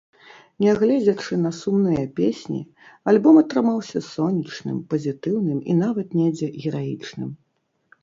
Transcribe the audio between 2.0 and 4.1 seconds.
песні, альбом атрымаўся